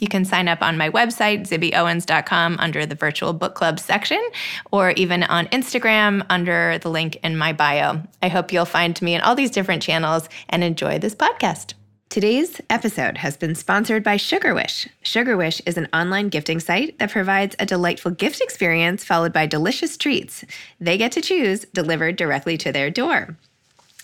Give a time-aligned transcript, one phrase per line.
[0.00, 4.22] You can sign up on my website, zibbyowens.com, under the virtual book club section,
[4.70, 8.02] or even on Instagram under the link in my bio.
[8.22, 11.74] I hope you'll find me in all these different channels and enjoy this podcast.
[12.10, 14.88] Today's episode has been sponsored by Sugarwish.
[15.04, 19.96] Sugarwish is an online gifting site that provides a delightful gift experience followed by delicious
[19.96, 20.42] treats.
[20.80, 23.36] They get to choose delivered directly to their door.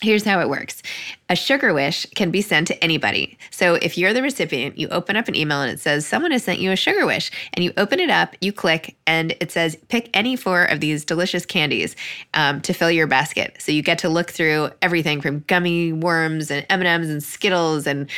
[0.05, 0.83] Here's how it works.
[1.31, 3.39] A sugar wish can be sent to anybody.
[3.51, 6.45] So if you're the recipient, you open up an email and it says, Someone has
[6.45, 7.31] sent you a sugar wish.
[7.55, 11.07] And you open it up, you click, and it says, Pick any four of these
[11.07, 11.97] delicious candies
[12.35, 13.57] um, to fill your basket.
[13.59, 18.11] So you get to look through everything from gummy worms and M&Ms and Skittles and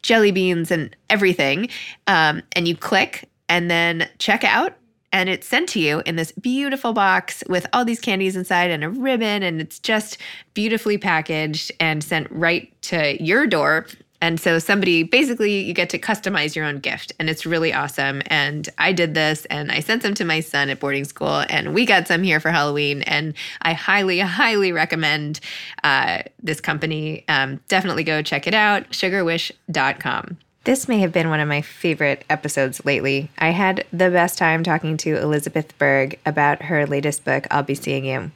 [0.00, 1.68] jelly beans and everything.
[2.06, 4.78] Um, and you click and then check out
[5.14, 8.82] and it's sent to you in this beautiful box with all these candies inside and
[8.82, 10.18] a ribbon and it's just
[10.54, 13.86] beautifully packaged and sent right to your door.
[14.20, 18.22] And so somebody basically you get to customize your own gift and it's really awesome.
[18.26, 21.74] And i did this and i sent them to my son at boarding school and
[21.74, 23.02] we got some here for halloween.
[23.02, 25.38] And i highly highly recommend
[25.84, 27.24] uh, this company.
[27.28, 32.24] Um, definitely go check it out sugarwish.com this may have been one of my favorite
[32.30, 33.30] episodes lately.
[33.38, 37.74] I had the best time talking to Elizabeth Berg about her latest book, I'll Be
[37.74, 38.30] Seeing You.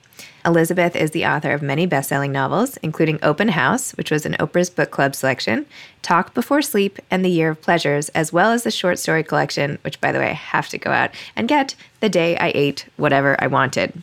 [0.45, 4.35] Elizabeth is the author of many best selling novels, including Open House, which was an
[4.35, 5.67] Oprah's Book Club selection,
[6.03, 9.79] Talk Before Sleep, and The Year of Pleasures, as well as the short story collection,
[9.83, 12.87] which, by the way, I have to go out and get The Day I Ate
[12.97, 14.03] Whatever I Wanted.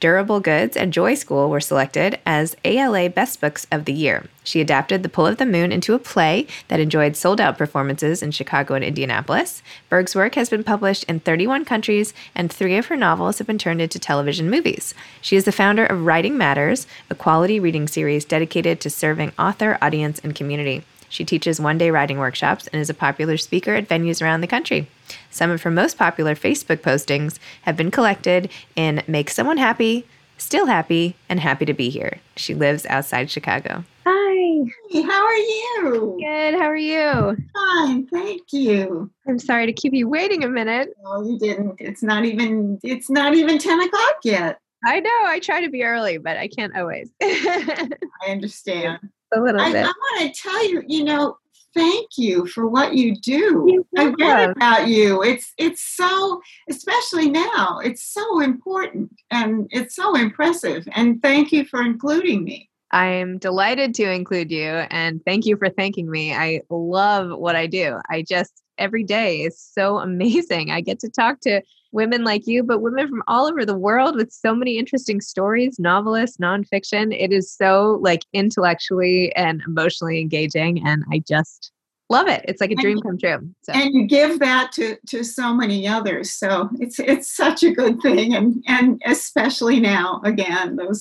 [0.00, 4.26] Durable Goods and Joy School were selected as ALA Best Books of the Year.
[4.44, 8.22] She adapted The Pull of the Moon into a play that enjoyed sold out performances
[8.22, 9.60] in Chicago and Indianapolis.
[9.88, 13.58] Berg's work has been published in 31 countries, and three of her novels have been
[13.58, 14.94] turned into television movies.
[15.20, 19.78] She is the founder of Writing Matters, a quality reading series dedicated to serving author,
[19.82, 20.84] audience, and community.
[21.08, 24.46] She teaches one day writing workshops and is a popular speaker at venues around the
[24.46, 24.86] country.
[25.30, 30.66] Some of her most popular Facebook postings have been collected in Make Someone Happy, Still
[30.66, 32.18] Happy, and Happy to Be Here.
[32.36, 33.84] She lives outside Chicago.
[34.06, 34.64] Hi.
[34.90, 36.18] Hey, how are you?
[36.20, 36.54] Good.
[36.54, 37.36] How are you?
[37.54, 39.10] Fine, thank you.
[39.26, 40.90] I'm sorry to keep you waiting a minute.
[41.02, 41.76] No, you didn't.
[41.78, 44.60] It's not even it's not even 10 o'clock yet.
[44.84, 45.10] I know.
[45.24, 47.10] I try to be early, but I can't always.
[47.22, 47.88] I
[48.28, 49.00] understand
[49.34, 49.84] a little I, bit.
[49.84, 51.36] I want to tell you, you know,
[51.78, 53.84] thank you for what you do.
[53.96, 55.22] I read about you.
[55.22, 60.86] It's it's so, especially now, it's so important and it's so impressive.
[60.92, 62.68] And thank you for including me.
[62.90, 66.34] I'm delighted to include you and thank you for thanking me.
[66.34, 67.98] I love what I do.
[68.10, 70.70] I just every day is so amazing.
[70.70, 71.62] I get to talk to
[71.92, 75.78] women like you, but women from all over the world with so many interesting stories,
[75.78, 77.16] novelists, nonfiction.
[77.18, 80.86] It is so like intellectually and emotionally engaging.
[80.86, 81.72] And I just
[82.10, 82.44] love it.
[82.48, 83.50] It's like a dream come true.
[83.62, 83.72] So.
[83.72, 86.32] And you give that to to so many others.
[86.32, 88.34] So it's it's such a good thing.
[88.34, 91.00] And and especially now, again, those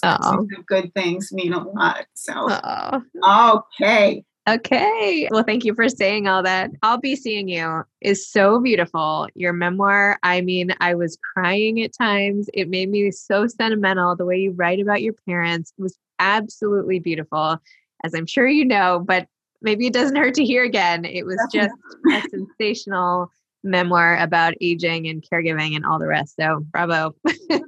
[0.65, 2.05] good things mean a lot.
[2.13, 3.63] So Uh-oh.
[3.81, 4.23] okay.
[4.47, 5.27] Okay.
[5.29, 6.71] Well, thank you for saying all that.
[6.81, 9.27] I'll be seeing you is so beautiful.
[9.35, 12.49] Your memoir, I mean, I was crying at times.
[12.53, 14.15] It made me so sentimental.
[14.15, 17.57] The way you write about your parents was absolutely beautiful,
[18.05, 19.27] as I'm sure you know, but
[19.61, 21.03] maybe it doesn't hurt to hear again.
[21.03, 21.75] It was just
[22.13, 23.29] a sensational
[23.63, 26.35] memoir about aging and caregiving and all the rest.
[26.39, 27.15] So bravo.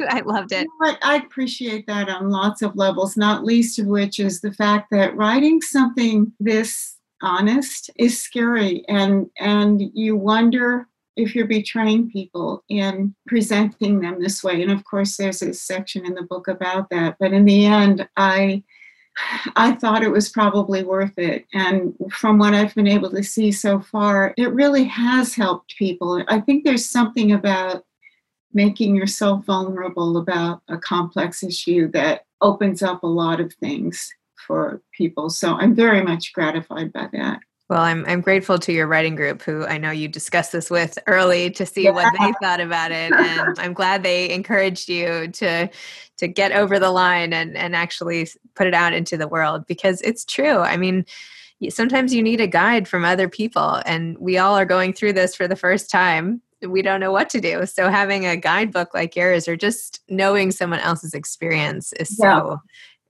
[0.10, 0.68] I loved it.
[0.82, 4.54] You know I appreciate that on lots of levels, not least of which is the
[4.54, 10.88] fact that writing something this honest is scary and and you wonder
[11.18, 14.62] if you're betraying people in presenting them this way.
[14.62, 17.18] And of course there's a section in the book about that.
[17.20, 18.64] But in the end, I
[19.56, 21.46] I thought it was probably worth it.
[21.54, 26.24] And from what I've been able to see so far, it really has helped people.
[26.28, 27.84] I think there's something about
[28.54, 34.12] making yourself vulnerable about a complex issue that opens up a lot of things
[34.48, 35.30] for people.
[35.30, 37.40] So I'm very much gratified by that.
[37.70, 40.98] Well, I'm I'm grateful to your writing group, who I know you discussed this with
[41.06, 41.92] early to see yeah.
[41.92, 45.70] what they thought about it, and I'm glad they encouraged you to
[46.18, 50.02] to get over the line and and actually put it out into the world because
[50.02, 50.58] it's true.
[50.58, 51.06] I mean,
[51.70, 55.36] sometimes you need a guide from other people and we all are going through this
[55.36, 59.16] for the first time we don't know what to do so having a guidebook like
[59.16, 62.40] yours or just knowing someone else's experience is yeah.
[62.40, 62.62] so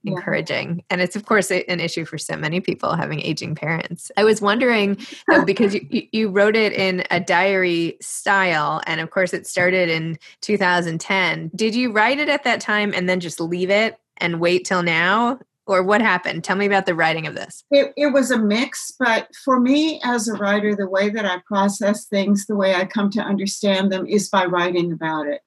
[0.05, 0.77] encouraging.
[0.77, 0.83] Yeah.
[0.89, 4.11] and it's of course an issue for so many people having aging parents.
[4.17, 4.97] I was wondering
[5.29, 9.89] though, because you, you wrote it in a diary style and of course it started
[9.89, 14.39] in 2010 did you write it at that time and then just leave it and
[14.39, 15.39] wait till now?
[15.65, 16.43] Or what happened?
[16.43, 17.63] Tell me about the writing of this.
[17.69, 21.41] It, it was a mix but for me as a writer the way that i
[21.45, 25.41] process things the way i come to understand them is by writing about it.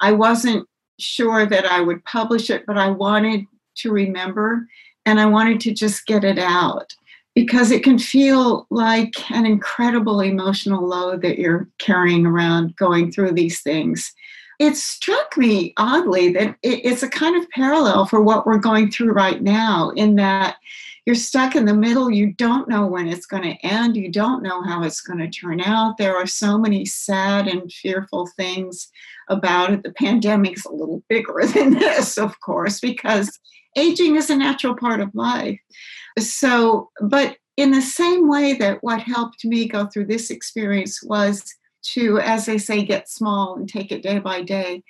[0.00, 0.68] I wasn't
[0.98, 3.46] sure that i would publish it but i wanted
[3.76, 4.66] to remember
[5.04, 6.94] and I wanted to just get it out
[7.34, 13.32] because it can feel like an incredible emotional load that you're carrying around going through
[13.32, 14.12] these things.
[14.58, 19.12] It struck me oddly that it's a kind of parallel for what we're going through
[19.12, 20.56] right now, in that
[21.04, 22.10] you're stuck in the middle.
[22.10, 23.96] You don't know when it's going to end.
[23.96, 25.96] You don't know how it's going to turn out.
[25.96, 28.88] There are so many sad and fearful things
[29.28, 29.82] about it.
[29.82, 33.40] The pandemic's a little bigger than this, of course, because
[33.76, 35.60] aging is a natural part of life.
[36.18, 41.54] So, but in the same way that what helped me go through this experience was
[41.82, 44.82] to, as they say, get small and take it day by day,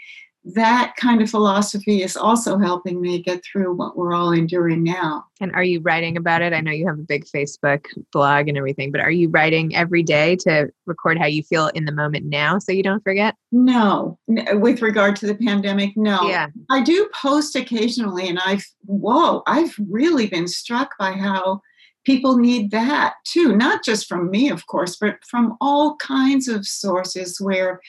[0.45, 5.25] that kind of philosophy is also helping me get through what we're all enduring now.
[5.41, 6.53] And are you writing about it?
[6.53, 10.03] I know you have a big Facebook blog and everything, but are you writing every
[10.03, 13.37] day to record how you feel in the moment now so you don't forget?
[13.53, 14.19] No.
[14.29, 16.23] With regard to the pandemic, no.
[16.29, 16.49] Yeah.
[16.71, 21.61] I do post occasionally and I've, whoa, I've really been struck by how
[22.05, 26.67] people need that too, not just from me, of course, but from all kinds of
[26.67, 27.81] sources where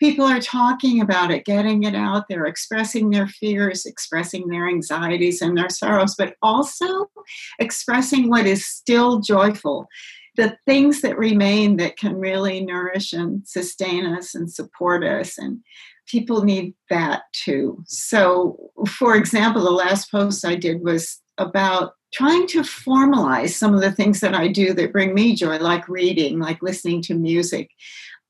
[0.00, 5.42] people are talking about it, getting it out there, expressing their fears, expressing their anxieties
[5.42, 7.10] and their sorrows, but also
[7.58, 9.86] expressing what is still joyful.
[10.36, 15.36] The things that remain that can really nourish and sustain us and support us.
[15.36, 15.60] And
[16.06, 17.82] people need that too.
[17.86, 23.80] So, for example, the last post I did was about trying to formalize some of
[23.80, 27.70] the things that I do that bring me joy, like reading, like listening to music.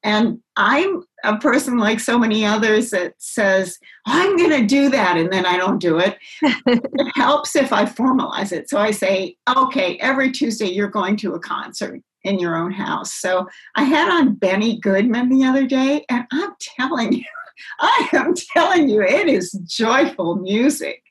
[0.05, 4.89] And I'm a person like so many others that says, oh, I'm going to do
[4.91, 6.17] that, and then I don't do it.
[6.43, 8.71] it helps if I formalize it.
[8.71, 13.13] So I say, okay, every Tuesday you're going to a concert in your own house.
[13.15, 17.25] So I had on Benny Goodman the other day, and I'm telling you,
[17.81, 21.03] I am telling you, it is joyful music.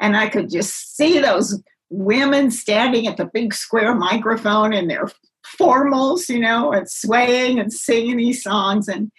[0.00, 1.60] And I could just see those
[1.90, 5.10] women standing at the big square microphone in their
[5.58, 8.88] formals, you know, and swaying and singing these songs.
[8.88, 9.10] And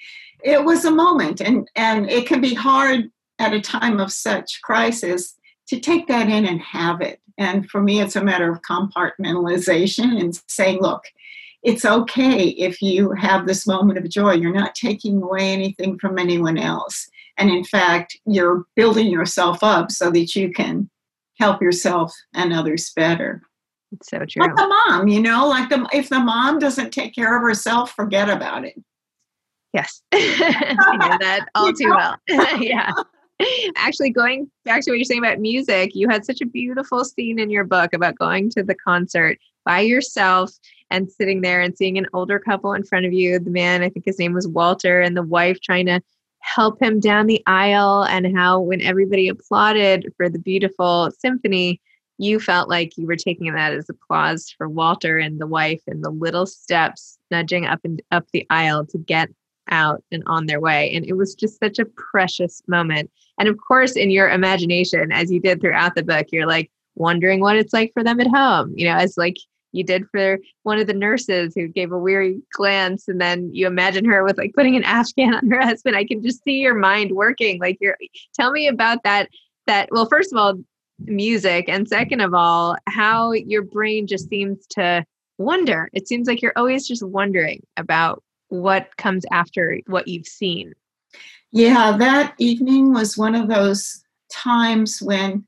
[0.44, 1.42] it was a moment.
[1.42, 3.10] And, and it can be hard
[3.40, 5.36] at a time of such crisis
[5.68, 7.20] to take that in and have it.
[7.38, 11.04] And for me, it's a matter of compartmentalization and saying, look,
[11.64, 14.34] it's okay if you have this moment of joy.
[14.34, 17.10] You're not taking away anything from anyone else.
[17.40, 20.90] And in fact, you're building yourself up so that you can
[21.40, 23.42] help yourself and others better.
[23.94, 24.42] It's so true.
[24.44, 27.92] Like the mom, you know, like the if the mom doesn't take care of herself,
[27.92, 28.76] forget about it.
[29.74, 32.18] Yes, I know that all too well.
[32.60, 32.92] yeah.
[33.78, 37.40] Actually, going back to what you're saying about music, you had such a beautiful scene
[37.40, 40.52] in your book about going to the concert by yourself
[40.92, 43.40] and sitting there and seeing an older couple in front of you.
[43.40, 46.02] The man, I think his name was Walter, and the wife trying to
[46.40, 51.82] help him down the aisle and how when everybody applauded for the beautiful symphony
[52.18, 56.04] you felt like you were taking that as applause for Walter and the wife and
[56.04, 59.30] the little steps nudging up and up the aisle to get
[59.72, 60.94] out and on their way.
[60.94, 63.10] And it was just such a precious moment.
[63.38, 67.40] And of course in your imagination as you did throughout the book you're like wondering
[67.40, 69.38] what it's like for them at home you know as like
[69.72, 73.68] you did for one of the nurses who gave a weary glance and then you
[73.68, 75.96] imagine her with like putting an afghan on her husband.
[75.96, 77.98] I can just see your mind working like you're
[78.34, 79.30] tell me about that
[79.68, 80.56] that well first of all
[81.00, 85.06] music and second of all how your brain just seems to
[85.38, 85.90] wonder.
[85.94, 90.74] It seems like you're always just wondering about what comes after what you've seen.
[91.52, 95.46] Yeah that evening was one of those times when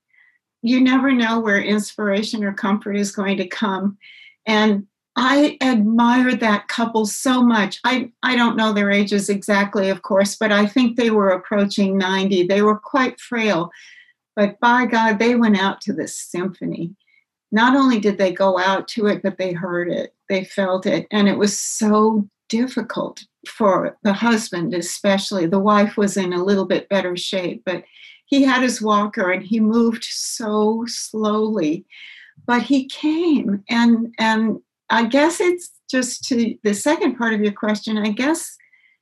[0.62, 3.98] you never know where inspiration or comfort is going to come.
[4.46, 7.80] And I admire that couple so much.
[7.84, 11.98] I, I don't know their ages exactly, of course, but I think they were approaching
[11.98, 12.48] 90.
[12.48, 13.72] They were quite frail.
[14.36, 16.96] But by God, they went out to this symphony.
[17.52, 21.06] Not only did they go out to it, but they heard it, they felt it.
[21.12, 25.46] And it was so difficult for the husband, especially.
[25.46, 27.84] The wife was in a little bit better shape, but
[28.32, 31.86] he had his walker and he moved so slowly.
[32.48, 34.60] but he came and and
[34.90, 38.58] i guess it's just to the second part of your question i guess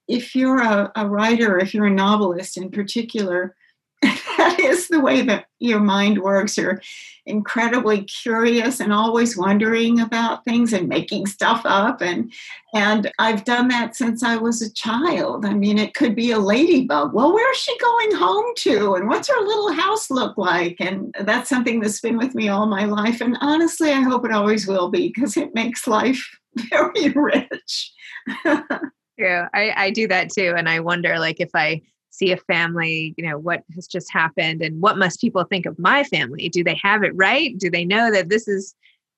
[0.10, 3.56] if you're a, a writer if you're a novelist in particular
[4.38, 6.58] that is the way that your mind works.
[6.58, 6.82] You're
[7.26, 12.02] incredibly curious and always wondering about things and making stuff up.
[12.02, 12.32] And
[12.74, 15.46] and I've done that since I was a child.
[15.46, 17.14] I mean, it could be a ladybug.
[17.14, 18.96] Well, where's she going home to?
[18.96, 20.78] And what's her little house look like?
[20.80, 23.22] And that's something that's been with me all my life.
[23.22, 26.40] And honestly, I hope it always will be because it makes life
[26.70, 27.92] very rich.
[28.44, 29.46] True.
[29.54, 30.54] I, I do that too.
[30.56, 34.62] And I wonder like if I see a family, you know, what has just happened
[34.62, 36.50] and what must people think of my family?
[36.50, 37.58] Do they have it right?
[37.58, 38.76] Do they know that this is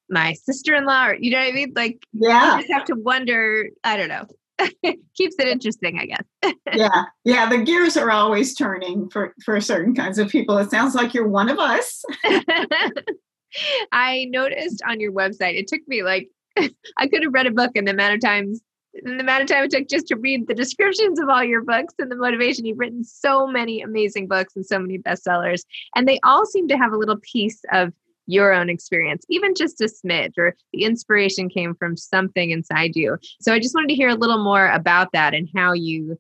[0.10, 1.74] my sister-in-law or you know what I mean?
[1.76, 2.56] Like yeah.
[2.56, 4.26] you just have to wonder, I don't know.
[5.16, 6.54] Keeps it interesting, I guess.
[6.74, 7.04] yeah.
[7.24, 10.58] Yeah, the gears are always turning for for certain kinds of people.
[10.58, 12.04] It sounds like you're one of us.
[13.92, 17.72] I noticed on your website, it took me like I could have read a book
[17.76, 18.62] in the amount of times
[18.94, 21.94] the amount of time it took just to read the descriptions of all your books
[22.00, 22.66] and the motivation.
[22.66, 25.64] You've written so many amazing books and so many bestsellers,
[25.96, 27.94] and they all seem to have a little piece of
[28.28, 33.18] your own experience, even just a smidge, or the inspiration came from something inside you.
[33.42, 36.18] So I just wanted to hear a little more about that and how you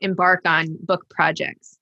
[0.00, 1.78] embark on book projects.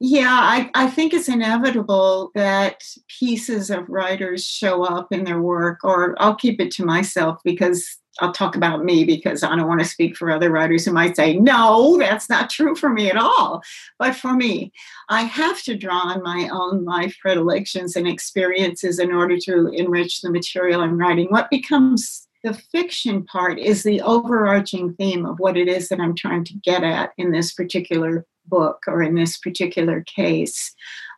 [0.00, 5.84] Yeah, I, I think it's inevitable that pieces of writers show up in their work,
[5.84, 9.80] or I'll keep it to myself because I'll talk about me because I don't want
[9.80, 13.16] to speak for other writers who might say, no, that's not true for me at
[13.16, 13.62] all.
[13.98, 14.72] But for me,
[15.08, 20.20] I have to draw on my own life predilections and experiences in order to enrich
[20.20, 21.26] the material I'm writing.
[21.28, 26.14] What becomes the fiction part is the overarching theme of what it is that I'm
[26.14, 30.74] trying to get at in this particular book or in this particular case.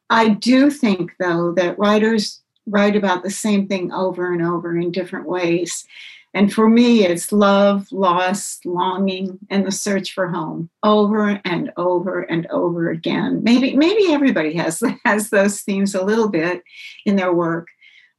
[0.08, 4.92] I do think, though, that writers write about the same thing over and over in
[4.92, 5.84] different ways.
[6.36, 12.20] And for me, it's love, loss, longing, and the search for home over and over
[12.20, 13.42] and over again.
[13.42, 16.62] Maybe, maybe everybody has, has those themes a little bit
[17.06, 17.68] in their work,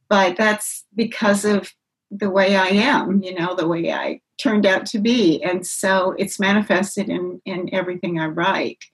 [0.08, 1.72] but that's because of
[2.10, 5.40] the way I am, you know, the way I turned out to be.
[5.44, 8.84] And so it's manifested in, in everything I write.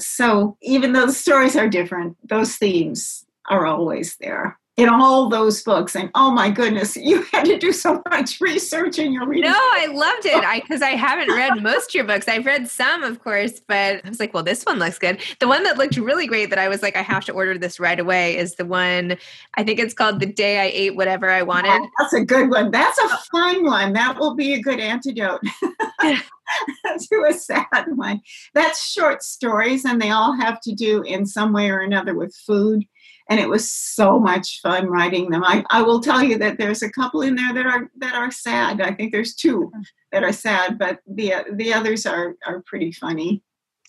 [0.00, 5.62] So even though the stories are different, those themes are always there in all those
[5.62, 9.50] books and oh my goodness you had to do so much research in your reading.
[9.50, 10.42] No i loved it.
[10.44, 12.26] I because i haven't read most of your books.
[12.26, 15.20] I've read some of course but i was like well this one looks good.
[15.40, 17.78] The one that looked really great that i was like i have to order this
[17.78, 19.16] right away is the one
[19.54, 21.70] i think it's called the day i ate whatever i wanted.
[21.70, 22.70] oh, that's a good one.
[22.70, 23.18] That's a oh.
[23.30, 23.92] fun one.
[23.92, 25.40] That will be a good antidote
[26.02, 28.20] to a sad one.
[28.54, 32.34] That's short stories and they all have to do in some way or another with
[32.34, 32.84] food
[33.28, 35.44] and it was so much fun writing them.
[35.44, 38.30] I, I will tell you that there's a couple in there that are that are
[38.30, 38.80] sad.
[38.80, 39.80] I think there's two mm-hmm.
[40.12, 43.42] that are sad, but the the others are are pretty funny.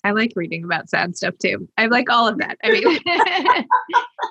[0.06, 1.68] I like reading about sad stuff too.
[1.78, 2.58] I like all of that.
[2.64, 3.00] I mean,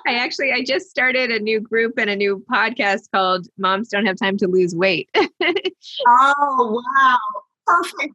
[0.07, 4.05] I actually I just started a new group and a new podcast called "Moms Don't
[4.05, 7.17] Have Time to Lose Weight." oh wow!
[7.65, 8.13] Perfect.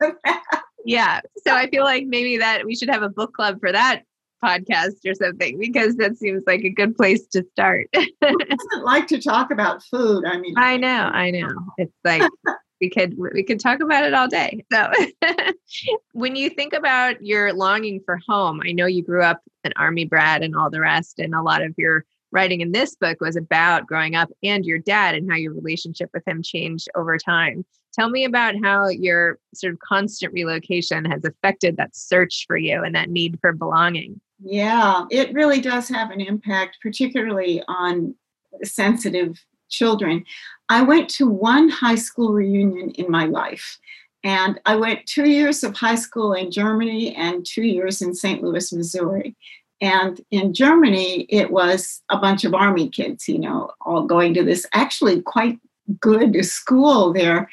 [0.84, 4.02] yeah, so I feel like maybe that we should have a book club for that
[4.42, 7.88] podcast or something because that seems like a good place to start.
[8.20, 10.24] doesn't like to talk about food.
[10.24, 11.52] I mean, I know, I know.
[11.76, 12.22] It's like
[12.80, 14.64] we could we could talk about it all day.
[14.72, 14.90] So,
[16.12, 20.04] when you think about your longing for home, I know you grew up an army
[20.04, 23.36] brat and all the rest, and a lot of your writing in this book was
[23.36, 27.64] about growing up and your dad and how your relationship with him changed over time.
[27.94, 32.82] Tell me about how your sort of constant relocation has affected that search for you
[32.82, 34.20] and that need for belonging.
[34.40, 38.14] Yeah, it really does have an impact, particularly on
[38.62, 40.24] sensitive children.
[40.68, 43.78] I went to one high school reunion in my life.
[44.24, 48.42] And I went two years of high school in Germany and two years in St.
[48.42, 49.36] Louis, Missouri.
[49.80, 54.42] And in Germany, it was a bunch of army kids, you know, all going to
[54.42, 55.58] this actually quite
[56.00, 57.48] good school there.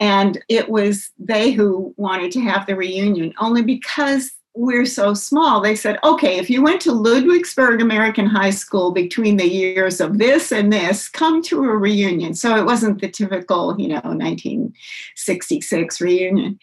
[0.00, 5.62] And it was they who wanted to have the reunion, only because we're so small,
[5.62, 10.18] they said, okay, if you went to Ludwigsburg American High School between the years of
[10.18, 12.34] this and this, come to a reunion.
[12.34, 16.58] So it wasn't the typical, you know, 1966 reunion.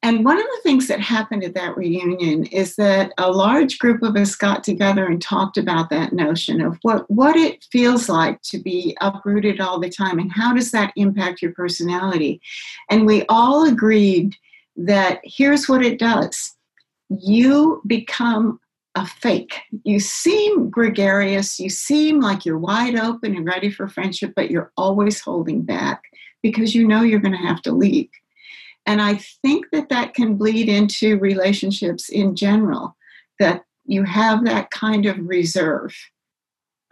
[0.00, 4.02] And one of the things that happened at that reunion is that a large group
[4.04, 8.40] of us got together and talked about that notion of what, what it feels like
[8.42, 12.40] to be uprooted all the time and how does that impact your personality.
[12.88, 14.36] And we all agreed
[14.76, 16.54] that here's what it does
[17.10, 18.60] you become
[18.94, 19.60] a fake.
[19.84, 24.72] You seem gregarious, you seem like you're wide open and ready for friendship, but you're
[24.76, 26.02] always holding back
[26.42, 28.08] because you know you're going to have to leave.
[28.86, 32.96] And I think that that can bleed into relationships in general,
[33.38, 35.94] that you have that kind of reserve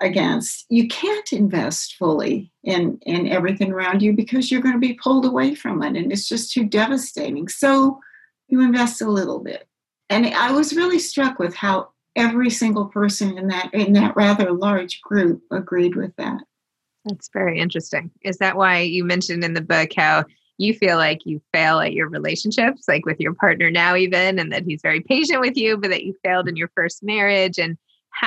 [0.00, 0.66] against.
[0.68, 5.24] You can't invest fully in, in everything around you because you're going to be pulled
[5.24, 7.48] away from it and it's just too devastating.
[7.48, 7.98] So
[8.48, 9.67] you invest a little bit
[10.10, 14.52] and I was really struck with how every single person in that in that rather
[14.52, 16.40] large group agreed with that.
[17.04, 18.10] That's very interesting.
[18.22, 20.24] Is that why you mentioned in the book how
[20.58, 24.52] you feel like you fail at your relationships, like with your partner now, even, and
[24.52, 27.78] that he's very patient with you, but that you failed in your first marriage, and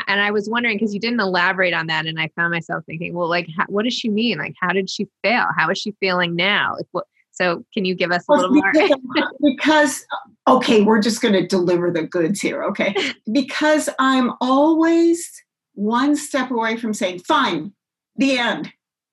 [0.07, 3.13] and I was wondering because you didn't elaborate on that, and I found myself thinking,
[3.13, 4.37] well, like, how, what does she mean?
[4.37, 5.47] Like, how did she fail?
[5.57, 6.75] How is she feeling now?
[6.77, 7.05] Like, what?
[7.31, 9.31] So, can you give us a little because, more?
[9.41, 10.05] because
[10.47, 12.95] okay, we're just going to deliver the goods here, okay?
[13.31, 15.29] Because I'm always
[15.73, 17.73] one step away from saying, fine,
[18.15, 18.71] the end,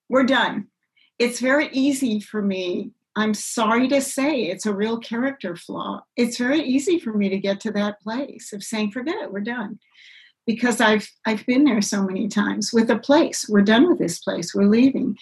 [0.08, 0.68] we're done.
[1.18, 2.92] It's very easy for me.
[3.16, 6.02] I'm sorry to say it's a real character flaw.
[6.16, 9.40] It's very easy for me to get to that place of saying, forget it, we're
[9.40, 9.78] done.
[10.46, 13.46] Because I've I've been there so many times with a place.
[13.48, 14.54] We're done with this place.
[14.54, 15.18] We're leaving.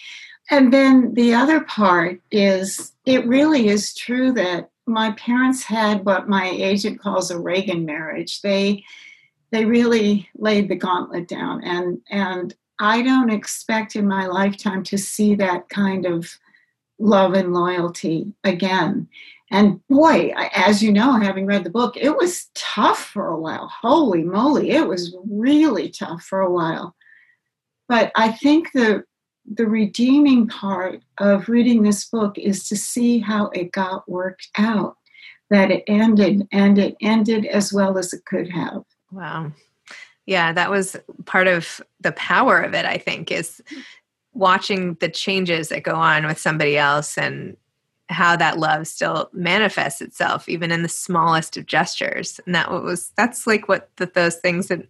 [0.49, 6.29] And then the other part is it really is true that my parents had what
[6.29, 8.41] my agent calls a Reagan marriage.
[8.41, 8.83] They
[9.51, 14.97] they really laid the gauntlet down and and I don't expect in my lifetime to
[14.97, 16.29] see that kind of
[16.99, 19.07] love and loyalty again.
[19.49, 23.71] And boy, as you know, having read the book, it was tough for a while.
[23.81, 26.95] Holy moly, it was really tough for a while.
[27.87, 29.05] But I think the
[29.53, 34.97] the redeeming part of reading this book is to see how it got worked out,
[35.49, 38.83] that it ended and it ended as well as it could have.
[39.11, 39.51] Wow.
[40.25, 43.61] Yeah, that was part of the power of it, I think, is
[44.33, 47.55] watching the changes that go on with somebody else and
[48.09, 53.11] how that love still manifests itself even in the smallest of gestures and that was
[53.17, 54.87] that's like what the, those things that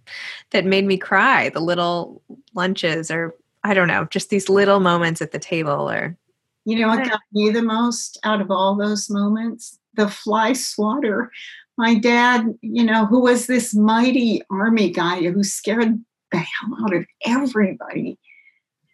[0.51, 2.21] that made me cry the little
[2.53, 6.17] lunches or I don't know, just these little moments at the table or
[6.65, 9.79] you know what got me the most out of all those moments?
[9.93, 11.31] The fly swatter.
[11.77, 15.97] My dad, you know, who was this mighty army guy who scared
[16.31, 18.19] the hell out of everybody,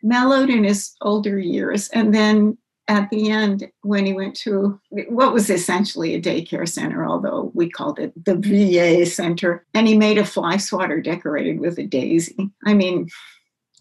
[0.04, 1.88] mellowed in his older years.
[1.89, 7.06] And then at the end, when he went to what was essentially a daycare center,
[7.06, 11.80] although we called it the VA center, and he made a fly swatter decorated with
[11.80, 12.52] a daisy.
[12.65, 13.10] I mean,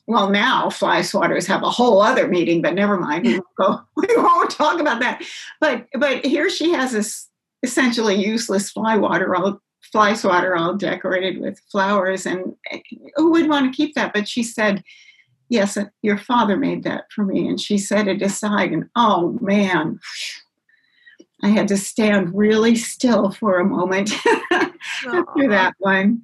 [0.06, 3.24] well, now fly swatters have a whole other meeting, but never mind.
[3.24, 5.22] We won't, go, we won't talk about that.
[5.60, 7.28] But but here she has this
[7.62, 9.60] essentially useless fly water all
[9.92, 12.54] fly swatter all decorated with flowers, and
[13.16, 14.12] who would want to keep that?
[14.12, 14.82] But she said,
[15.48, 18.72] "Yes, uh, your father made that for me," and she set it aside.
[18.72, 20.00] And oh man,
[21.42, 24.12] I had to stand really still for a moment
[24.52, 26.22] after that one.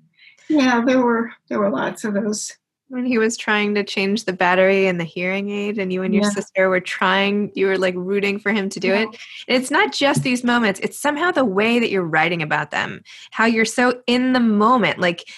[0.49, 2.57] Yeah, there were there were lots of those
[2.89, 6.15] when he was trying to change the battery and the hearing aid and you and
[6.15, 6.31] your yeah.
[6.31, 9.03] sister were trying you were like rooting for him to do yeah.
[9.03, 9.09] it
[9.47, 13.03] and it's not just these moments it's somehow the way that you're writing about them
[13.31, 15.29] how you're so in the moment like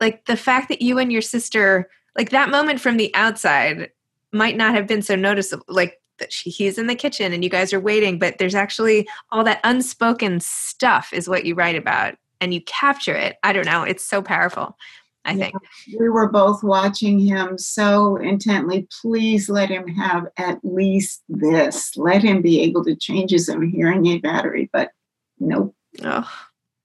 [0.00, 3.90] like the fact that you and your sister like that moment from the outside
[4.32, 7.50] might not have been so noticeable like that she, he's in the kitchen and you
[7.50, 12.14] guys are waiting but there's actually all that unspoken stuff is what you write about
[12.40, 14.76] and you capture it i don't know it's so powerful
[15.24, 15.54] I yeah, think.
[15.98, 18.86] We were both watching him so intently.
[19.02, 21.96] Please let him have at least this.
[21.96, 24.90] Let him be able to change his own hearing aid battery, but
[25.38, 25.74] nope.
[26.02, 26.30] Oh.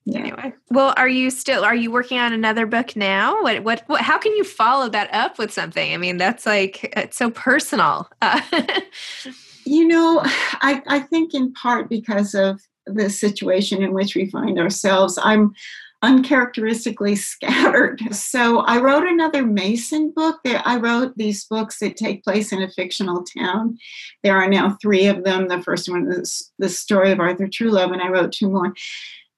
[0.06, 0.20] Yeah.
[0.20, 3.44] Anyway, well, are you still are you working on another book now?
[3.44, 5.94] What, what what how can you follow that up with something?
[5.94, 8.10] I mean, that's like it's so personal.
[8.22, 8.42] Uh,
[9.66, 14.58] you know, I I think in part because of the situation in which we find
[14.58, 15.20] ourselves.
[15.22, 15.54] I'm
[16.02, 18.02] uncharacteristically scattered.
[18.12, 20.40] So I wrote another Mason book.
[20.46, 23.78] I wrote these books that take place in a fictional town.
[24.24, 25.48] There are now three of them.
[25.48, 28.74] The first one is the story of Arthur Truluv, and I wrote two more.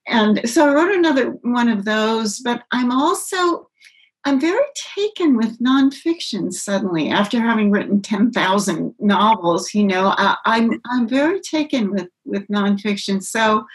[0.06, 3.68] And so I wrote another one of those, but I'm also
[4.24, 4.64] I'm very
[4.96, 11.40] taken with nonfiction suddenly after having written 10,000 novels, you know, I, I'm, I'm very
[11.40, 13.20] taken with, with nonfiction.
[13.20, 13.66] So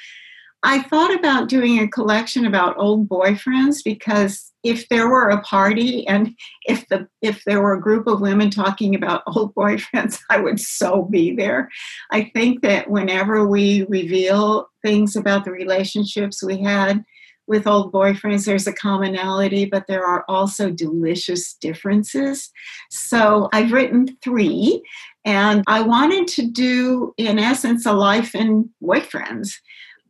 [0.63, 6.05] I thought about doing a collection about old boyfriends because if there were a party
[6.07, 10.39] and if the if there were a group of women talking about old boyfriends, I
[10.39, 11.69] would so be there.
[12.11, 17.05] I think that whenever we reveal things about the relationships we had,
[17.47, 22.51] with old boyfriends, there's a commonality, but there are also delicious differences.
[22.89, 24.83] So I've written three,
[25.23, 29.53] and I wanted to do, in essence, a life in boyfriends.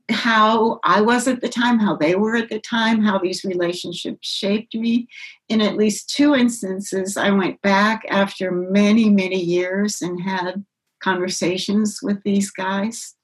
[0.10, 4.28] How I was at the time, how they were at the time, how these relationships
[4.28, 5.08] shaped me.
[5.50, 10.66] In at least two instances, I went back after many, many years and had
[11.02, 13.16] conversations with these guys.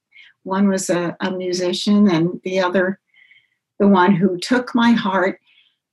[0.43, 2.99] One was a, a musician, and the other
[3.79, 5.39] the one who took my heart,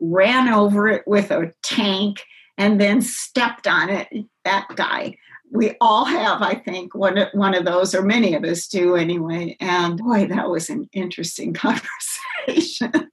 [0.01, 2.23] ran over it with a tank,
[2.57, 4.09] and then stepped on it.
[4.45, 5.17] That guy.
[5.53, 9.57] We all have, I think, one, one of those, or many of us do anyway.
[9.61, 11.53] And boy, that was an interesting
[12.47, 13.11] conversation.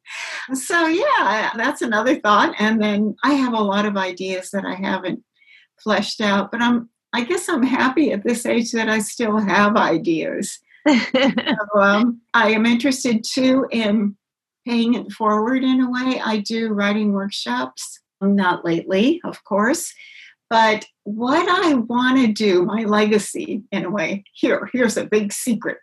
[0.54, 2.56] so, yeah, that's another thought.
[2.60, 5.23] And then I have a lot of ideas that I haven't
[5.82, 9.76] fleshed out, but I'm I guess I'm happy at this age that I still have
[9.76, 10.60] ideas.
[10.88, 14.15] so, um, I am interested too in
[14.67, 16.21] paying it forward in a way.
[16.23, 19.93] I do writing workshops, not lately, of course,
[20.50, 25.34] but what I want to do, my legacy in a way, here, here's a big
[25.34, 25.78] secret.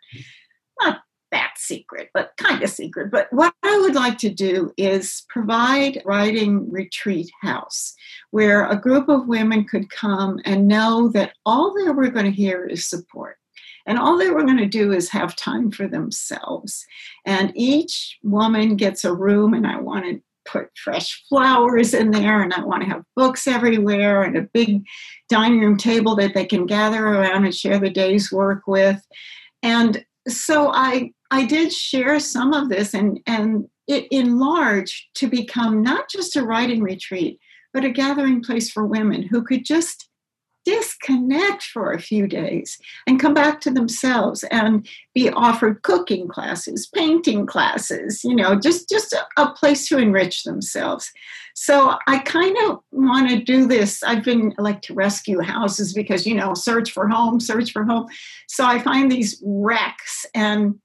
[0.81, 0.99] Not
[1.31, 3.11] that secret, but kind of secret.
[3.11, 7.93] But what I would like to do is provide writing retreat house
[8.31, 12.31] where a group of women could come and know that all they were going to
[12.31, 13.37] hear is support
[13.85, 16.85] and all they were going to do is have time for themselves.
[17.25, 22.41] And each woman gets a room, and I want to put fresh flowers in there,
[22.41, 24.83] and I want to have books everywhere, and a big
[25.29, 29.01] dining room table that they can gather around and share the day's work with.
[29.63, 35.83] And so I I did share some of this and and it enlarged to become
[35.83, 37.39] not just a writing retreat,
[37.73, 40.09] but a gathering place for women who could just
[40.65, 46.87] disconnect for a few days and come back to themselves and be offered cooking classes
[46.87, 51.11] painting classes you know just just a, a place to enrich themselves.
[51.53, 54.03] So i kind of want to do this.
[54.03, 58.07] I've been like to rescue houses because you know search for home search for home.
[58.47, 60.79] So i find these wrecks and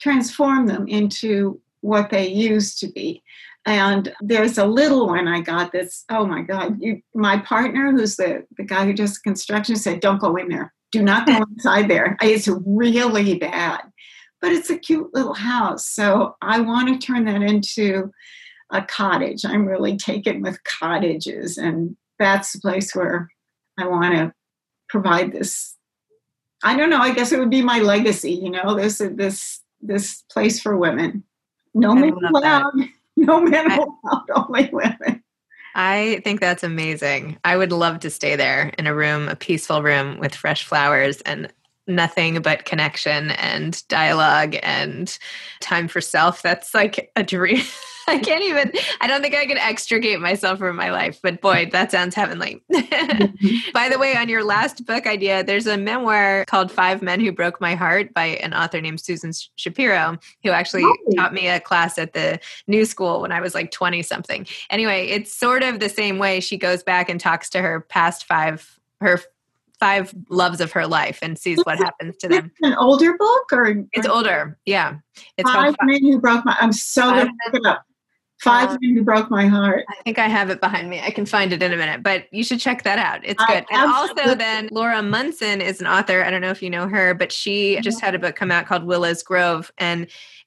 [0.00, 3.22] transform them into what they used to be
[3.68, 8.16] and there's a little one I got that's, oh my God, you, my partner, who's
[8.16, 10.72] the, the guy who does construction, said, don't go in there.
[10.90, 12.16] Do not go inside there.
[12.22, 13.82] It's really bad.
[14.40, 15.86] But it's a cute little house.
[15.86, 18.10] So I want to turn that into
[18.70, 19.44] a cottage.
[19.44, 21.58] I'm really taken with cottages.
[21.58, 23.28] And that's the place where
[23.78, 24.32] I want to
[24.88, 25.76] provide this.
[26.64, 27.02] I don't know.
[27.02, 28.32] I guess it would be my legacy.
[28.32, 31.24] You know, this this this place for women.
[31.74, 32.72] No men allowed.
[33.18, 35.22] No men allowed, only women.
[35.74, 37.38] I think that's amazing.
[37.44, 41.20] I would love to stay there in a room, a peaceful room with fresh flowers
[41.22, 41.52] and
[41.86, 45.18] nothing but connection and dialogue and
[45.60, 46.42] time for self.
[46.42, 47.62] That's like a dream.
[48.12, 51.68] I can't even, I don't think I can extricate myself from my life, but boy,
[51.72, 52.62] that sounds heavenly.
[52.70, 57.32] By the way, on your last book idea, there's a memoir called Five Men Who
[57.32, 60.96] Broke My Heart by an author named Susan Shapiro, who actually oh.
[61.16, 64.46] taught me a class at the new school when I was like 20 something.
[64.70, 68.24] Anyway, it's sort of the same way she goes back and talks to her past
[68.24, 69.20] five, her
[69.78, 72.50] five loves of her life and sees what happens to them.
[72.62, 74.96] An older book or it's older, yeah.
[75.36, 76.56] It's five men who broke my.
[76.60, 77.84] I'm so gonna look it up.
[78.40, 79.84] Five uh, Men Broke My Heart.
[79.88, 81.00] I think I have it behind me.
[81.00, 83.20] I can find it in a minute, but you should check that out.
[83.24, 83.64] It's good.
[83.70, 86.22] I, and also, then Laura Munson is an author.
[86.22, 88.66] I don't know if you know her, but she just had a book come out
[88.66, 89.72] called Willa's Grove.
[89.78, 90.06] And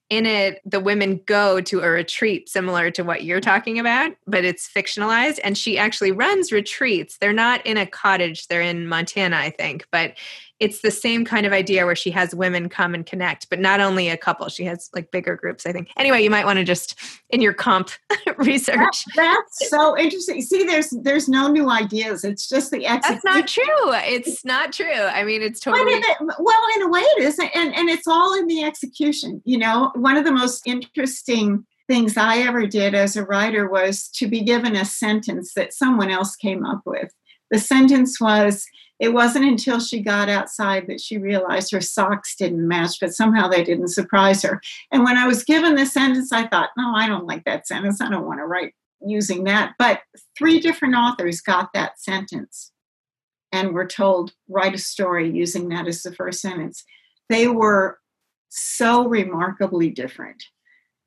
[0.09, 4.43] in it, the women go to a retreat similar to what you're talking about, but
[4.43, 5.39] it's fictionalized.
[5.41, 7.17] And she actually runs retreats.
[7.17, 9.85] They're not in a cottage, they're in Montana, I think.
[9.89, 10.15] But
[10.61, 13.81] it's the same kind of idea where she has women come and connect, but not
[13.81, 14.47] only a couple.
[14.47, 15.89] She has like bigger groups, I think.
[15.97, 16.99] Anyway, you might want to just
[17.31, 17.89] in your comp
[18.37, 19.03] research.
[19.15, 20.39] That, that's so interesting.
[20.43, 22.23] See, there's there's no new ideas.
[22.23, 23.21] It's just the execution.
[23.23, 24.13] That's not true.
[24.15, 24.85] It's not true.
[24.85, 28.37] I mean, it's totally it, well, in a way, it is, and and it's all
[28.37, 29.41] in the execution.
[29.43, 34.09] You know, one of the most interesting things I ever did as a writer was
[34.09, 37.11] to be given a sentence that someone else came up with.
[37.49, 38.65] The sentence was
[39.01, 43.47] it wasn't until she got outside that she realized her socks didn't match, but somehow
[43.47, 44.61] they didn't surprise her.
[44.91, 47.99] And when I was given this sentence, I thought, no, I don't like that sentence.
[47.99, 49.73] I don't want to write using that.
[49.79, 50.01] But
[50.37, 52.71] three different authors got that sentence
[53.51, 56.83] and were told, write a story using that as the first sentence.
[57.27, 57.97] They were
[58.49, 60.43] so remarkably different,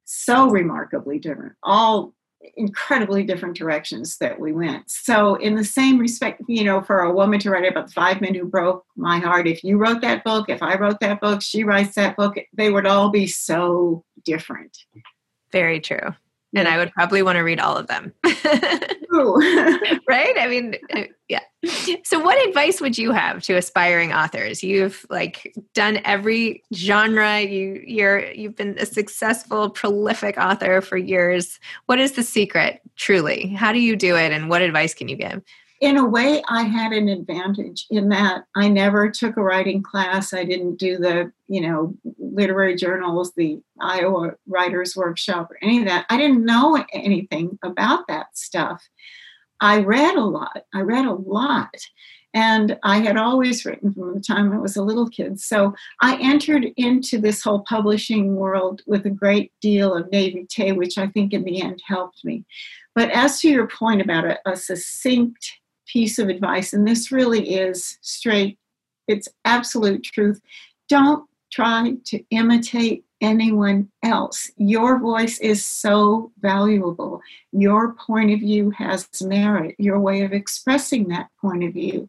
[0.04, 2.12] so remarkably different, all
[2.56, 4.90] incredibly different directions that we went.
[4.90, 8.20] So, in the same respect, you know, for a woman to write about the five
[8.20, 11.42] men who broke my heart, if you wrote that book, if I wrote that book,
[11.42, 14.76] she writes that book, they would all be so different.
[15.52, 16.14] Very true.
[16.54, 18.12] And I would probably want to read all of them.
[20.08, 20.34] right?
[20.38, 21.40] I mean, uh, yeah.
[22.04, 24.62] So what advice would you have to aspiring authors?
[24.62, 27.40] You've like done every genre.
[27.40, 31.58] You you're you've been a successful, prolific author for years.
[31.86, 33.48] What is the secret, truly?
[33.48, 35.42] How do you do it and what advice can you give?
[35.80, 40.32] In a way, I had an advantage in that I never took a writing class.
[40.32, 45.86] I didn't do the, you know, literary journals, the Iowa Writers Workshop, or any of
[45.86, 46.06] that.
[46.10, 48.82] I didn't know anything about that stuff.
[49.60, 50.64] I read a lot.
[50.72, 51.74] I read a lot.
[52.34, 55.38] And I had always written from the time I was a little kid.
[55.38, 60.98] So I entered into this whole publishing world with a great deal of naivete, which
[60.98, 62.44] I think in the end helped me.
[62.94, 65.48] But as to your point about a, a succinct
[65.86, 68.58] piece of advice, and this really is straight,
[69.08, 70.40] it's absolute truth.
[70.88, 74.50] Don't try to imitate anyone else.
[74.56, 77.20] Your voice is so valuable.
[77.52, 79.74] Your point of view has merit.
[79.78, 82.08] Your way of expressing that point of view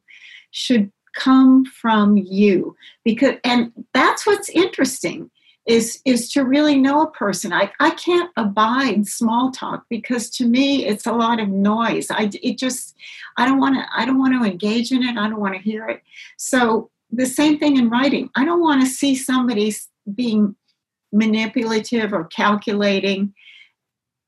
[0.52, 5.32] should come from you because and that's what's interesting
[5.66, 7.52] is is to really know a person.
[7.52, 12.08] I, I can't abide small talk because to me it's a lot of noise.
[12.12, 12.96] I it just
[13.38, 15.18] i don't want to i don't want to engage in it.
[15.18, 16.02] I don't want to hear it.
[16.38, 18.30] So the same thing in writing.
[18.36, 19.74] I don't want to see somebody
[20.14, 20.56] being
[21.12, 23.34] manipulative or calculating.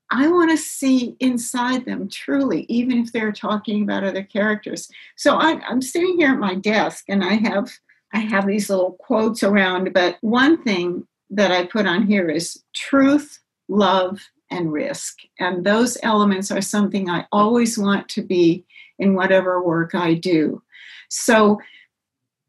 [0.09, 4.89] I want to see inside them truly even if they're talking about other characters.
[5.17, 7.69] So I, i'm sitting here at my desk and i have
[8.13, 12.63] I have these little quotes around, but one thing that I put on here is
[12.73, 15.17] truth, love, and risk.
[15.39, 18.65] And those elements are something I always want to be
[18.99, 20.61] in whatever work I do.
[21.09, 21.59] So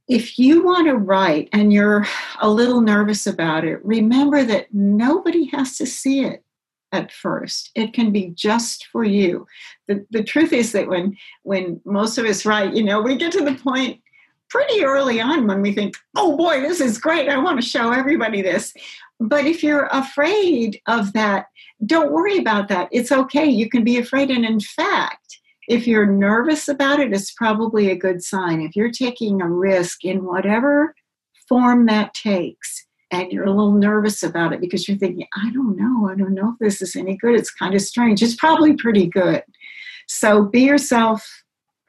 [0.09, 2.07] if you want to write and you're
[2.41, 6.43] a little nervous about it, remember that nobody has to see it
[6.93, 7.71] at first.
[7.75, 9.47] It can be just for you.
[9.87, 13.33] The, the truth is that when when most of us write, you know, we get
[13.33, 14.01] to the point
[14.51, 17.29] pretty early on when we think, oh boy, this is great.
[17.29, 18.73] I want to show everybody this.
[19.21, 21.47] But if you're afraid of that,
[21.87, 22.89] don't worry about that.
[22.93, 23.47] It's okay.
[23.47, 24.31] You can be afraid.
[24.31, 28.61] And in fact, if you're nervous about it, it's probably a good sign.
[28.61, 30.95] If you're taking a risk in whatever
[31.49, 35.77] form that takes, and you're a little nervous about it because you're thinking, I don't
[35.77, 37.35] know, I don't know if this is any good.
[37.35, 38.23] It's kind of strange.
[38.23, 39.43] It's probably pretty good.
[40.07, 41.27] So be yourself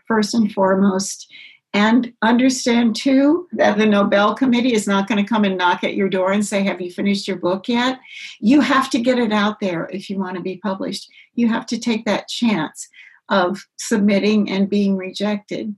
[0.07, 1.27] first and foremost
[1.73, 5.95] and understand too that the Nobel Committee is not going to come and knock at
[5.95, 7.99] your door and say, Have you finished your book yet?
[8.39, 11.09] You have to get it out there if you want to be published.
[11.35, 12.87] You have to take that chance
[13.29, 15.75] of submitting and being rejected.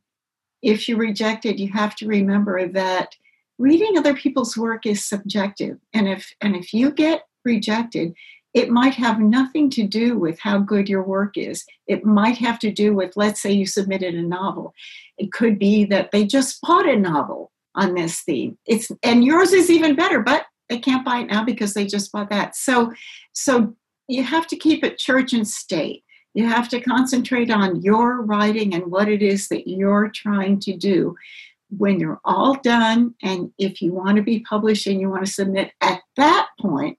[0.61, 3.15] If you're rejected, you have to remember that
[3.57, 5.77] reading other people's work is subjective.
[5.93, 8.13] And if and if you get rejected,
[8.53, 11.63] it might have nothing to do with how good your work is.
[11.87, 14.73] It might have to do with, let's say you submitted a novel.
[15.17, 18.57] It could be that they just bought a novel on this theme.
[18.65, 22.11] It's and yours is even better, but they can't buy it now because they just
[22.11, 22.55] bought that.
[22.55, 22.93] So
[23.33, 23.73] so
[24.07, 26.03] you have to keep it church and state.
[26.33, 30.75] You have to concentrate on your writing and what it is that you're trying to
[30.75, 31.15] do.
[31.77, 35.31] When you're all done, and if you want to be published and you want to
[35.31, 36.97] submit at that point,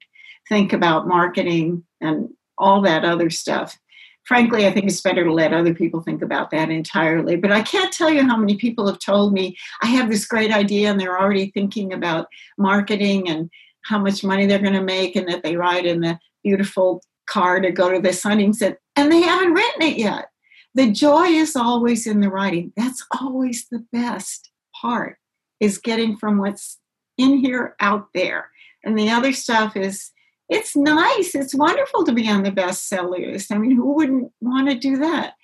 [0.52, 3.78] think about marketing and all that other stuff.
[4.24, 7.36] Frankly, I think it's better to let other people think about that entirely.
[7.36, 10.52] But I can't tell you how many people have told me I have this great
[10.52, 12.26] idea and they're already thinking about
[12.58, 13.48] marketing and
[13.86, 17.58] how much money they're going to make and that they ride in the beautiful car
[17.58, 20.26] to go to the signing set and they haven't written it yet.
[20.74, 22.74] The joy is always in the writing.
[22.76, 25.16] That's always the best part
[25.60, 26.78] is getting from what's
[27.16, 28.50] in here out there.
[28.84, 30.12] And the other stuff is
[30.48, 31.34] it's nice.
[31.34, 33.52] It's wonderful to be on the bestseller list.
[33.52, 35.34] I mean, who wouldn't want to do that?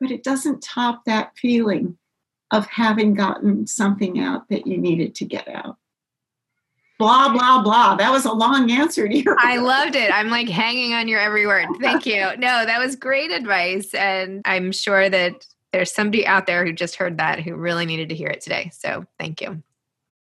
[0.00, 1.96] But it doesn't top that feeling
[2.50, 5.76] of having gotten something out that you needed to get out.
[6.98, 7.94] Blah, blah, blah.
[7.94, 9.36] That was a long answer to your.
[9.38, 10.12] I loved it.
[10.12, 11.68] I'm like hanging on your every word.
[11.80, 12.26] Thank you.
[12.38, 13.94] No, that was great advice.
[13.94, 18.08] And I'm sure that there's somebody out there who just heard that who really needed
[18.08, 18.70] to hear it today.
[18.72, 19.62] So thank you.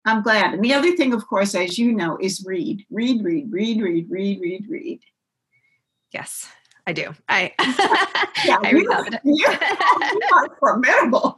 [0.05, 0.53] I'm glad.
[0.53, 4.09] And the other thing, of course, as you know, is read, read, read, read, read,
[4.09, 4.99] read, read, read.
[6.11, 6.47] Yes,
[6.87, 7.13] I do.
[7.27, 7.53] I
[8.45, 9.19] yeah, I it.
[9.23, 11.37] You, you are formidable.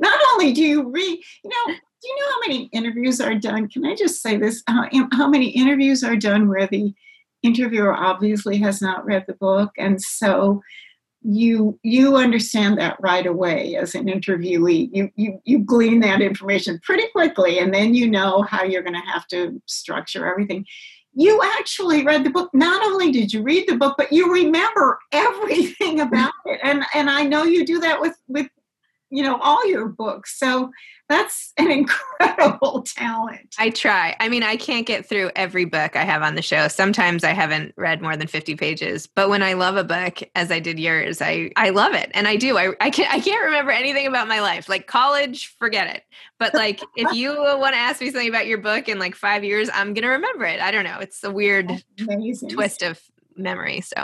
[0.00, 3.68] Not only do you read, you know, do you know how many interviews are done?
[3.68, 4.62] Can I just say this?
[4.66, 6.94] How, how many interviews are done where the
[7.42, 10.62] interviewer obviously has not read the book, and so
[11.22, 16.80] you you understand that right away as an interviewee you you you glean that information
[16.82, 20.64] pretty quickly and then you know how you're going to have to structure everything
[21.14, 22.50] you actually read the book.
[22.52, 26.60] Not only did you read the book, but you remember everything about it.
[26.62, 28.48] And and I know you do that with with
[29.10, 30.38] you know all your books.
[30.38, 30.70] So
[31.08, 31.70] that's an
[32.20, 33.54] incredible talent.
[33.58, 34.16] I try.
[34.20, 36.68] I mean, I can't get through every book I have on the show.
[36.68, 40.52] Sometimes I haven't read more than 50 pages, but when I love a book, as
[40.52, 42.10] I did yours, I, I love it.
[42.14, 42.56] And I do.
[42.56, 44.68] I, I, can't, I can't remember anything about my life.
[44.68, 46.04] Like college, forget it.
[46.38, 49.42] But like, if you want to ask me something about your book in like five
[49.42, 50.60] years, I'm going to remember it.
[50.60, 50.98] I don't know.
[51.00, 51.84] It's a weird
[52.50, 53.00] twist of
[53.36, 53.80] memory.
[53.80, 53.96] So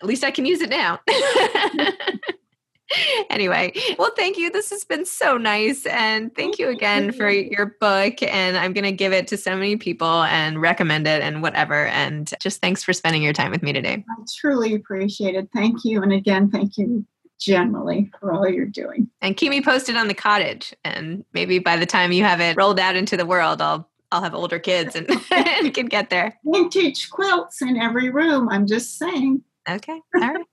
[0.00, 1.00] at least I can use it now.
[3.30, 4.50] anyway, well, thank you.
[4.50, 5.86] This has been so nice.
[5.86, 8.22] And oh, thank you again for your book.
[8.22, 11.86] And I'm going to give it to so many people and recommend it and whatever.
[11.86, 14.04] And just thanks for spending your time with me today.
[14.08, 15.48] I truly appreciate it.
[15.52, 16.02] Thank you.
[16.02, 17.04] And again, thank you
[17.38, 19.08] generally for all you're doing.
[19.20, 20.74] And keep me posted on the cottage.
[20.84, 24.22] And maybe by the time you have it rolled out into the world, I'll I'll
[24.22, 26.38] have older kids and, and can get there.
[26.44, 28.48] And teach quilts in every room.
[28.48, 29.42] I'm just saying.
[29.68, 30.00] Okay.
[30.14, 30.46] All right.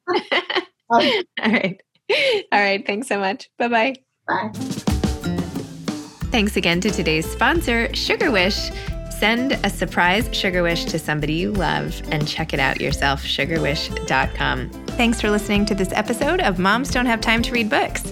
[0.89, 1.81] All right.
[2.51, 2.85] All right.
[2.85, 3.49] Thanks so much.
[3.57, 3.95] Bye-bye.
[4.27, 4.51] Bye.
[6.31, 8.73] Thanks again to today's sponsor, Sugarwish.
[9.13, 14.69] Send a surprise Sugarwish to somebody you love and check it out yourself, sugarwish.com.
[14.69, 18.11] Thanks for listening to this episode of Moms Don't Have Time to Read Books.